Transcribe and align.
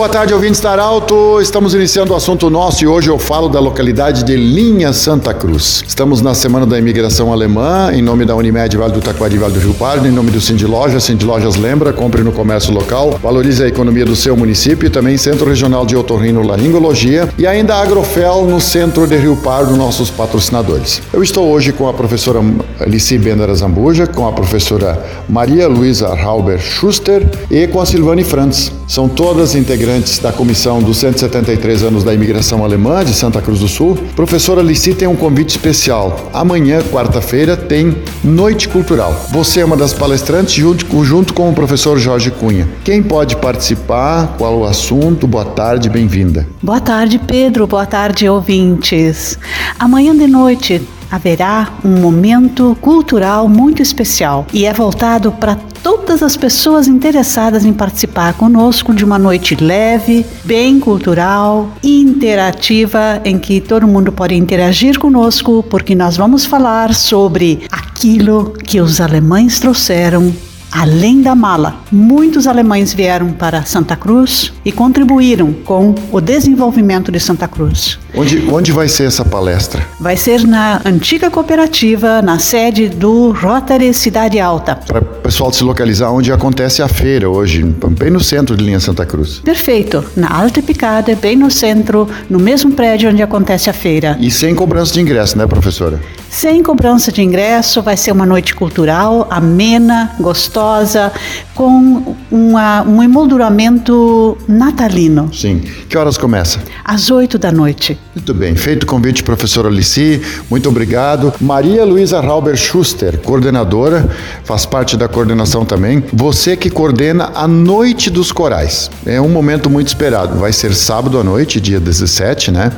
Boa 0.00 0.08
tarde, 0.08 0.32
ouvintes 0.32 0.62
da 0.62 0.70
Arauto. 0.70 1.42
Estamos 1.42 1.74
iniciando 1.74 2.14
o 2.14 2.16
assunto 2.16 2.48
nosso 2.48 2.82
e 2.82 2.86
hoje 2.86 3.10
eu 3.10 3.18
falo 3.18 3.50
da 3.50 3.60
localidade 3.60 4.24
de 4.24 4.34
Linha 4.34 4.94
Santa 4.94 5.34
Cruz. 5.34 5.84
Estamos 5.86 6.22
na 6.22 6.34
Semana 6.34 6.64
da 6.64 6.78
Imigração 6.78 7.30
Alemã, 7.30 7.90
em 7.92 8.00
nome 8.00 8.24
da 8.24 8.34
Unimed 8.34 8.74
Vale 8.78 8.94
do 8.94 9.02
Taquari 9.02 9.36
Vale 9.36 9.52
do 9.52 9.60
Rio 9.60 9.74
Pardo, 9.74 10.08
em 10.08 10.10
nome 10.10 10.30
do 10.30 10.40
Cindy 10.40 10.64
Lojas. 10.64 11.04
Cindy 11.04 11.26
Lojas 11.26 11.56
lembra, 11.56 11.92
compre 11.92 12.22
no 12.22 12.32
comércio 12.32 12.72
local, 12.72 13.18
valorize 13.22 13.62
a 13.62 13.68
economia 13.68 14.06
do 14.06 14.16
seu 14.16 14.34
município 14.34 14.86
e 14.86 14.90
também 14.90 15.18
Centro 15.18 15.46
Regional 15.46 15.84
de 15.84 15.94
Otorrino 15.94 16.42
Laringologia 16.42 17.28
e 17.36 17.46
ainda 17.46 17.74
a 17.74 17.82
Agrofel 17.82 18.46
no 18.46 18.58
centro 18.58 19.06
de 19.06 19.18
Rio 19.18 19.36
Pardo, 19.36 19.76
nossos 19.76 20.08
patrocinadores. 20.08 21.02
Eu 21.12 21.22
estou 21.22 21.46
hoje 21.46 21.74
com 21.74 21.86
a 21.86 21.92
professora 21.92 22.40
Lici 22.86 23.18
Bendera 23.18 23.54
Zambuja, 23.54 24.06
com 24.06 24.26
a 24.26 24.32
professora 24.32 24.98
Maria 25.28 25.68
Luísa 25.68 26.14
Rauber 26.14 26.58
Schuster 26.58 27.22
e 27.50 27.66
com 27.66 27.82
a 27.82 27.84
Silvane 27.84 28.24
Frantz. 28.24 28.72
São 28.88 29.06
todas 29.06 29.54
integrantes 29.54 29.89
da 30.22 30.30
comissão 30.32 30.80
dos 30.80 30.98
173 30.98 31.82
anos 31.82 32.04
da 32.04 32.14
imigração 32.14 32.62
alemã 32.62 33.04
de 33.04 33.12
Santa 33.12 33.42
Cruz 33.42 33.58
do 33.58 33.66
Sul. 33.66 33.98
Professora 34.14 34.62
Lici 34.62 34.94
tem 34.94 35.08
um 35.08 35.16
convite 35.16 35.50
especial. 35.50 36.30
Amanhã, 36.32 36.80
quarta-feira, 36.92 37.56
tem 37.56 37.96
Noite 38.22 38.68
Cultural. 38.68 39.12
Você 39.32 39.60
é 39.60 39.64
uma 39.64 39.76
das 39.76 39.92
palestrantes 39.92 40.54
junto, 40.54 41.04
junto 41.04 41.34
com 41.34 41.50
o 41.50 41.52
professor 41.52 41.98
Jorge 41.98 42.30
Cunha. 42.30 42.68
Quem 42.84 43.02
pode 43.02 43.34
participar? 43.34 44.36
Qual 44.38 44.60
o 44.60 44.64
assunto? 44.64 45.26
Boa 45.26 45.44
tarde, 45.44 45.90
bem-vinda. 45.90 46.46
Boa 46.62 46.80
tarde, 46.80 47.18
Pedro. 47.18 47.66
Boa 47.66 47.84
tarde, 47.84 48.28
ouvintes. 48.28 49.36
Amanhã 49.76 50.16
de 50.16 50.28
noite 50.28 50.80
haverá 51.10 51.72
um 51.84 52.00
momento 52.00 52.76
cultural 52.80 53.48
muito 53.48 53.82
especial 53.82 54.46
e 54.52 54.64
é 54.64 54.72
voltado 54.72 55.32
para 55.32 55.58
todas 55.82 56.22
as 56.22 56.36
pessoas 56.36 56.86
interessadas 56.86 57.64
em 57.64 57.72
participar 57.72 58.34
conosco 58.34 58.94
de 58.94 59.04
uma 59.04 59.18
noite 59.18 59.54
leve, 59.54 60.24
bem 60.44 60.78
cultural, 60.78 61.70
interativa, 61.82 63.20
em 63.24 63.38
que 63.38 63.60
todo 63.60 63.86
mundo 63.86 64.12
pode 64.12 64.34
interagir 64.34 64.98
conosco, 64.98 65.62
porque 65.68 65.94
nós 65.94 66.16
vamos 66.16 66.44
falar 66.44 66.94
sobre 66.94 67.62
aquilo 67.70 68.52
que 68.64 68.80
os 68.80 69.00
alemães 69.00 69.58
trouxeram 69.60 70.32
Além 70.72 71.20
da 71.20 71.34
mala, 71.34 71.80
muitos 71.90 72.46
alemães 72.46 72.94
vieram 72.94 73.32
para 73.32 73.64
Santa 73.64 73.96
Cruz 73.96 74.52
e 74.64 74.70
contribuíram 74.70 75.52
com 75.52 75.96
o 76.12 76.20
desenvolvimento 76.20 77.10
de 77.10 77.18
Santa 77.18 77.48
Cruz. 77.48 77.98
Onde, 78.14 78.48
onde 78.50 78.72
vai 78.72 78.88
ser 78.88 79.04
essa 79.04 79.24
palestra? 79.24 79.86
Vai 79.98 80.16
ser 80.16 80.46
na 80.46 80.80
antiga 80.84 81.30
cooperativa, 81.30 82.20
na 82.20 82.38
sede 82.38 82.88
do 82.88 83.30
Rotary 83.32 83.94
Cidade 83.94 84.40
Alta. 84.40 84.76
Para 84.76 85.00
o 85.00 85.04
pessoal 85.04 85.52
se 85.52 85.62
localizar 85.62 86.10
onde 86.10 86.32
acontece 86.32 86.82
a 86.82 86.88
feira 86.88 87.28
hoje, 87.28 87.62
bem 87.62 88.10
no 88.10 88.20
centro 88.20 88.56
de 88.56 88.64
linha 88.64 88.80
Santa 88.80 89.06
Cruz. 89.06 89.40
Perfeito, 89.44 90.04
na 90.16 90.28
Alta 90.28 90.60
Picada, 90.62 91.14
bem 91.14 91.36
no 91.36 91.50
centro, 91.50 92.08
no 92.28 92.38
mesmo 92.38 92.72
prédio 92.72 93.10
onde 93.10 93.22
acontece 93.22 93.70
a 93.70 93.72
feira. 93.72 94.16
E 94.20 94.30
sem 94.30 94.54
cobrança 94.54 94.92
de 94.92 95.00
ingresso, 95.00 95.38
né, 95.38 95.46
professora? 95.46 96.00
Sem 96.28 96.62
cobrança 96.62 97.10
de 97.10 97.22
ingresso, 97.22 97.82
vai 97.82 97.96
ser 97.96 98.12
uma 98.12 98.24
noite 98.24 98.54
cultural, 98.54 99.26
amena, 99.30 100.12
gostosa, 100.20 101.12
com 101.60 102.16
uma, 102.30 102.80
um 102.84 103.02
emolduramento 103.02 104.38
natalino. 104.48 105.28
Sim. 105.30 105.60
Que 105.90 105.98
horas 105.98 106.16
começa? 106.16 106.58
Às 106.82 107.10
oito 107.10 107.38
da 107.38 107.52
noite. 107.52 107.98
Muito 108.20 108.34
bem. 108.34 108.54
Feito 108.54 108.82
o 108.82 108.86
convite, 108.86 109.22
professora 109.22 109.68
Alici, 109.68 110.20
muito 110.50 110.68
obrigado. 110.68 111.32
Maria 111.40 111.86
Luísa 111.86 112.20
Rauber 112.20 112.54
Schuster, 112.54 113.18
coordenadora, 113.18 114.10
faz 114.44 114.66
parte 114.66 114.94
da 114.94 115.08
coordenação 115.08 115.64
também. 115.64 116.04
Você 116.12 116.54
que 116.54 116.68
coordena 116.68 117.30
a 117.34 117.48
Noite 117.48 118.10
dos 118.10 118.30
Corais. 118.30 118.90
É 119.06 119.18
um 119.18 119.28
momento 119.30 119.70
muito 119.70 119.88
esperado. 119.88 120.38
Vai 120.38 120.52
ser 120.52 120.74
sábado 120.74 121.18
à 121.18 121.24
noite, 121.24 121.58
dia 121.62 121.80
17, 121.80 122.50
né? 122.50 122.70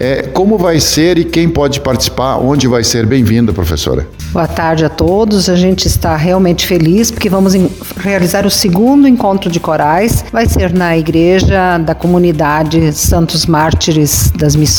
É, 0.00 0.22
como 0.22 0.56
vai 0.56 0.80
ser 0.80 1.18
e 1.18 1.24
quem 1.24 1.50
pode 1.50 1.82
participar? 1.82 2.38
Onde 2.38 2.66
vai 2.66 2.82
ser 2.82 3.04
bem-vinda, 3.04 3.52
professora. 3.52 4.08
Boa 4.32 4.46
tarde 4.46 4.84
a 4.84 4.88
todos. 4.88 5.48
A 5.48 5.56
gente 5.56 5.86
está 5.86 6.14
realmente 6.16 6.66
feliz 6.66 7.10
porque 7.10 7.28
vamos 7.28 7.54
realizar 7.96 8.46
o 8.46 8.50
segundo 8.50 9.08
encontro 9.08 9.50
de 9.50 9.58
corais. 9.58 10.24
Vai 10.32 10.46
ser 10.46 10.72
na 10.72 10.96
igreja 10.96 11.76
da 11.78 11.94
comunidade 11.94 12.92
Santos 12.92 13.46
Mártires 13.46 14.30
das 14.36 14.54
Missões, 14.54 14.77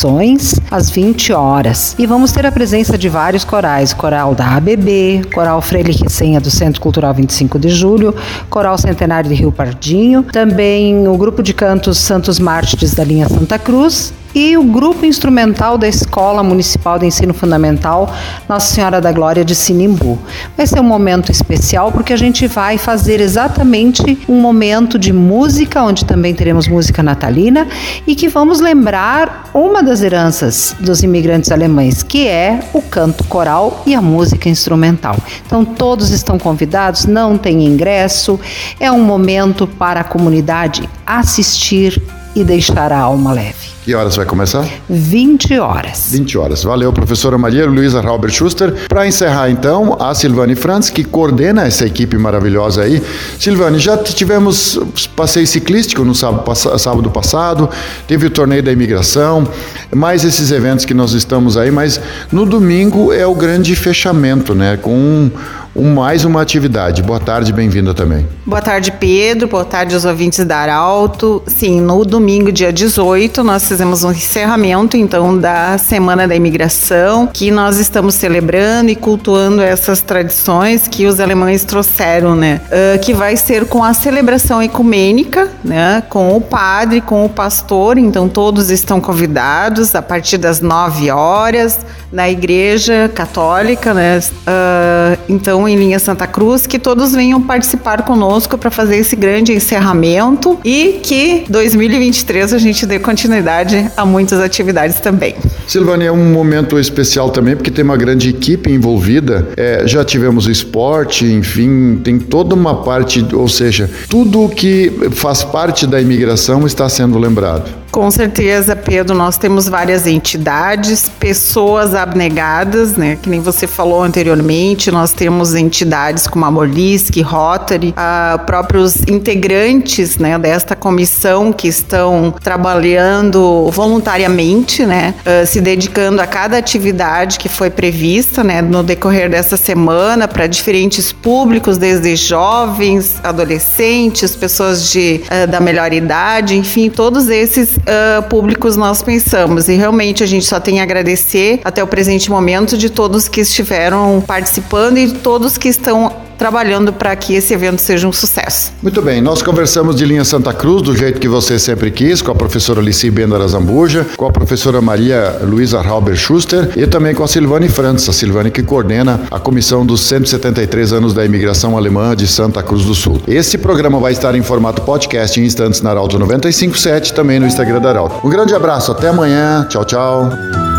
às 0.72 0.90
20 0.90 1.34
horas. 1.34 1.96
E 2.00 2.06
vamos 2.06 2.32
ter 2.32 2.46
a 2.46 2.52
presença 2.52 2.98
de 2.98 3.10
vários 3.10 3.44
corais: 3.44 3.94
Coral 3.94 4.34
da 4.34 4.56
ABB, 4.56 5.24
Coral 5.34 5.62
Freire 5.62 5.92
Ressenha 5.92 6.40
do 6.40 6.50
Centro 6.50 6.80
Cultural 6.80 7.14
25 7.14 7.60
de 7.60 7.70
Julho, 7.70 8.16
Coral 8.50 8.78
Centenário 8.78 9.30
de 9.30 9.36
Rio 9.36 9.52
Pardinho, 9.52 10.24
também 10.24 11.08
o 11.08 11.18
grupo 11.18 11.44
de 11.44 11.54
cantos 11.54 11.98
Santos 11.98 12.40
Mártires 12.40 12.94
da 12.94 13.04
linha 13.04 13.28
Santa 13.28 13.60
Cruz 13.60 14.14
e 14.34 14.58
o 14.58 14.64
grupo 14.64 15.06
instrumental 15.06 15.78
da 15.78 15.88
Escola 15.88 16.44
Municipal 16.44 17.00
de 17.00 17.06
Ensino 17.06 17.34
Fundamental 17.34 18.14
Nossa 18.48 18.74
Senhora 18.74 19.02
da 19.02 19.12
Glória 19.12 19.44
de 19.44 19.56
Sinimbu. 19.56 20.20
Vai 20.56 20.68
ser 20.68 20.80
um 20.80 20.84
momento 20.84 21.32
especial 21.32 21.92
porque 21.92 22.14
a 22.14 22.18
gente 22.18 22.48
vai 22.48 22.78
fazer 22.78 23.20
exatamente 23.20 24.20
um 24.28 24.40
momento 24.40 25.00
de 25.00 25.12
música, 25.12 25.82
onde 25.84 26.06
também 26.06 26.34
teremos 26.34 26.68
música 26.68 27.02
natalina 27.02 27.68
e 28.06 28.16
que 28.16 28.28
vamos 28.28 28.60
lembrar 28.60 29.50
uma 29.54 29.82
das 29.82 30.02
heranças 30.02 30.76
dos 30.80 31.04
imigrantes 31.04 31.52
alemães, 31.52 32.04
que 32.04 32.28
é 32.28 32.60
o 32.74 32.82
canto 32.82 33.24
coral 33.24 33.84
e 33.86 33.96
a 33.96 34.02
música 34.02 34.50
instrumental. 34.50 35.16
Então 35.46 35.66
todos 35.66 36.12
estão 36.12 36.38
convidados, 36.38 37.06
não 37.06 37.38
tem 37.38 37.66
ingresso, 37.66 38.40
é 38.80 38.92
um 38.92 39.04
momento 39.04 39.66
para 39.66 40.02
a 40.02 40.04
comunidade 40.04 40.88
assistir 41.06 42.02
e 42.36 42.44
deixar 42.44 42.92
a 42.92 43.00
alma 43.00 43.32
leve. 43.34 43.79
Que 43.84 43.96
horas 43.96 44.16
vai 44.16 44.26
começar? 44.26 44.68
20 44.90 45.58
horas. 45.58 46.10
20 46.12 46.38
horas. 46.38 46.64
Valeu, 46.64 46.92
professora 46.92 47.38
Maria 47.38 47.66
Luísa 47.66 48.02
Robert 48.02 48.32
Schuster. 48.32 48.74
Para 48.88 49.08
encerrar, 49.08 49.50
então, 49.50 49.98
a 50.00 50.14
Silvane 50.14 50.54
Franz, 50.54 50.90
que 50.90 51.04
coordena 51.04 51.66
essa 51.66 51.86
equipe 51.86 52.18
maravilhosa 52.18 52.84
aí. 52.84 53.02
Silvane, 53.40 53.80
já 53.80 53.98
tivemos 53.98 54.80
passeio 55.16 55.48
ciclístico 55.48 56.04
no 56.04 56.14
sábado, 56.14 56.44
sábado 56.78 57.10
passado, 57.10 57.70
teve 58.08 58.28
o 58.28 58.30
torneio 58.30 58.62
da 58.62 58.72
imigração, 58.72 59.48
mais 59.96 60.24
esses 60.24 60.52
eventos 60.52 60.86
que 60.86 60.94
nós 60.94 61.14
estamos 61.14 61.58
aí, 61.58 61.72
mas 61.72 62.00
no 62.32 62.46
domingo 62.46 63.14
é 63.14 63.26
o 63.26 63.34
grande 63.34 63.76
fechamento, 63.76 64.54
né? 64.54 64.78
Com 64.78 64.94
um, 64.94 65.32
um, 65.76 65.94
mais 65.94 66.26
uma 66.26 66.42
atividade. 66.42 67.02
Boa 67.02 67.20
tarde, 67.20 67.54
bem-vinda 67.54 67.94
também. 67.94 68.28
Boa 68.46 68.62
tarde, 68.62 68.92
Pedro. 68.92 69.48
Boa 69.48 69.66
tarde 69.66 69.94
aos 69.94 70.06
ouvintes 70.06 70.44
da 70.46 70.58
Arauto. 70.58 71.42
Sim, 71.48 71.82
no 71.82 72.04
domingo, 72.04 72.52
dia 72.52 72.72
18, 72.72 73.44
nós 73.44 73.64
fizemos 73.69 74.03
um 74.03 74.12
encerramento, 74.12 74.97
então, 74.97 75.38
da 75.38 75.78
Semana 75.78 76.28
da 76.28 76.35
Imigração, 76.35 77.28
que 77.28 77.52
nós 77.52 77.78
estamos 77.78 78.16
celebrando 78.16 78.90
e 78.90 78.96
cultuando 78.96 79.62
essas 79.62 80.02
tradições 80.02 80.88
que 80.88 81.06
os 81.06 81.19
alemães 81.19 81.63
trouxeram, 81.63 82.35
né? 82.35 82.62
Uh, 82.66 83.00
que 83.00 83.13
vai 83.13 83.38
ser 83.38 83.66
com 83.66 83.84
a 83.84 83.94
celebração 83.94 84.62
ecumênica, 84.62 85.52
né? 85.63 86.02
Com 86.09 86.35
o 86.35 86.41
padre, 86.41 87.00
com 87.00 87.24
o 87.24 87.30
pastor, 87.30 88.00
então 88.00 88.28
todos 88.28 88.72
estão 88.72 89.00
convidados 89.00 89.94
a 89.94 90.01
partir 90.01 90.40
das 90.40 90.62
9 90.62 91.12
horas 91.12 91.80
na 92.12 92.28
Igreja 92.28 93.09
Católica, 93.13 93.94
né? 93.94 94.19
Uh, 94.19 95.19
então, 95.30 95.68
em 95.68 95.75
Linha 95.75 96.00
Santa 96.00 96.25
Cruz, 96.25 96.65
que 96.65 96.80
todos 96.80 97.13
venham 97.13 97.39
participar 97.39 98.01
conosco 98.01 98.57
para 98.57 98.72
fazer 98.72 98.98
esse 98.98 99.15
grande 99.15 99.54
encerramento 99.54 100.60
e 100.65 101.00
que 101.04 101.45
2023 101.50 102.54
a 102.54 102.57
gente 102.57 102.88
dê 102.88 102.98
continuidade 102.98 103.59
a 103.96 104.06
muitas 104.06 104.40
atividades 104.40 105.00
também. 105.00 105.36
Silvânia, 105.68 106.08
é 106.08 106.12
um 106.12 106.32
momento 106.32 106.80
especial 106.80 107.30
também 107.30 107.56
porque 107.56 107.72
tem 107.72 107.84
uma 107.84 107.98
grande 107.98 108.30
equipe 108.30 108.72
envolvida. 108.72 109.50
É, 109.56 109.84
já 109.86 110.04
tivemos 110.04 110.48
esporte, 110.48 111.26
enfim, 111.26 112.00
tem 112.04 112.20
toda 112.20 112.56
uma 112.56 112.84
parte, 112.84 113.26
ou 113.34 113.48
seja, 113.48 113.90
tudo 114.10 114.50
que 114.50 114.92
faz 115.12 115.44
parte 115.44 115.86
da 115.86 116.02
imigração 116.02 116.66
está 116.66 116.88
sendo 116.90 117.18
lembrado. 117.18 117.70
Com 118.00 118.10
certeza, 118.10 118.78
Pedro, 118.78 119.13
nós 119.13 119.38
temos 119.38 119.68
várias 119.68 120.07
entidades, 120.07 121.10
pessoas 121.10 121.94
abnegadas, 121.94 122.96
né? 122.96 123.18
Que 123.22 123.30
nem 123.30 123.42
você 123.42 123.68
falou 123.68 124.01
anteriormente, 124.01 124.90
nós 124.90 125.12
temos 125.12 125.54
entidades 125.54 126.25
como 126.25 126.46
a 126.46 126.50
Morlisc, 126.50 127.13
Rotary, 127.22 127.94
a, 127.98 128.42
próprios 128.46 129.01
integrantes, 129.06 130.18
né, 130.18 130.40
desta 130.40 130.78
comissão 130.78 131.51
que 131.51 131.68
estão 131.68 132.34
trabalhando 132.42 133.69
voluntariamente, 133.69 134.86
né, 134.86 135.13
uh, 135.19 135.46
se 135.46 135.60
dedicando 135.60 136.22
a 136.22 136.25
cada 136.25 136.57
atividade 136.57 137.38
que 137.38 137.50
foi 137.50 137.69
prevista, 137.69 138.46
né, 138.46 138.62
no 138.62 138.81
decorrer 138.81 139.30
dessa 139.30 139.57
semana 139.57 140.25
para 140.25 140.48
diferentes 140.48 141.12
públicos, 141.12 141.78
desde 141.78 142.16
jovens, 142.16 143.19
adolescentes, 143.22 144.38
pessoas 144.38 144.90
de, 144.90 145.22
uh, 145.25 145.48
da 145.48 145.60
melhor 145.60 145.92
idade, 145.92 146.56
enfim, 146.56 146.90
todos 146.90 147.28
esses 147.28 147.78
uh, 147.89 148.24
públicos 148.24 148.77
nós 148.77 149.01
pensamos. 149.01 149.68
E 149.68 149.75
realmente 149.75 150.24
a 150.24 150.27
gente 150.27 150.45
só 150.45 150.59
tem 150.59 150.80
a 150.80 150.83
agradecer 150.83 151.59
até 151.63 151.83
o 151.83 151.88
presente 151.88 152.30
momento 152.30 152.77
de 152.77 152.89
todos 152.89 153.27
que 153.27 153.41
estiveram 153.41 154.24
participando 154.25 154.97
e 154.97 155.12
todos 155.12 155.57
que 155.57 155.68
estão 155.68 156.29
trabalhando 156.39 156.94
para 156.94 157.13
que 157.18 157.36
esse 157.36 157.53
evento 157.53 157.81
seja 157.81 158.07
um 158.07 158.13
sucesso. 158.13 158.71
Muito 158.81 159.01
bem, 159.01 159.21
nós 159.21 159.41
conversamos 159.41 159.95
de 159.95 160.06
linha 160.06 160.24
Santa 160.24 160.53
Cruz, 160.53 160.81
do 160.81 160.95
jeito 160.95 161.19
que 161.19 161.27
você 161.27 161.59
sempre 161.59 161.91
quis, 161.91 162.21
com 162.21 162.31
a 162.31 162.36
professora 162.36 162.80
Alici 162.80 163.12
Benda 163.12 163.45
Zambuja, 163.45 164.07
com 164.15 164.25
a 164.25 164.31
professora 164.31 164.81
Maria 164.81 165.38
Luísa 165.44 165.80
Halber 165.81 166.15
Schuster 166.15 166.71
e 166.77 166.88
também 166.88 167.13
com 167.13 167.24
a 167.24 167.27
Silvane 167.27 167.68
Frantz, 167.68 168.07
a 168.07 168.13
Silvane 168.13 168.50
que 168.50 168.63
coordena 168.63 169.19
a 169.30 169.39
comissão 169.39 169.86
dos 169.86 170.01
173 170.07 170.94
anos 170.94 171.13
da 171.13 171.25
imigração 171.25 171.77
alemã 171.77 172.15
de 172.15 172.25
Santa 172.25 172.63
Cruz 172.63 172.86
do 172.86 172.95
Sul. 172.95 173.21
Esse 173.27 173.57
programa 173.57 174.00
vai 174.00 174.13
estar 174.13 174.33
em 174.33 174.41
formato 174.41 174.81
podcast 174.83 175.39
em 175.39 175.44
instantes 175.44 175.81
na 175.81 175.89
Arauto 175.89 176.18
957, 176.18 177.13
também 177.13 177.39
no 177.39 177.47
Instagram 177.47 177.81
da 177.81 177.89
Arauto. 177.89 178.25
Um 178.25 178.30
grande 178.30 178.56
abraço, 178.56 178.94
até 178.94 179.09
amanhã, 179.09 179.68
tchau, 179.69 179.83
tchau 179.83 180.79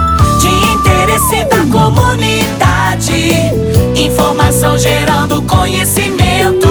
interesse 1.21 1.45
da 1.45 1.67
comunidade. 1.67 3.13
Informação 3.95 4.79
gerando 4.79 5.43
conhecimento. 5.43 6.69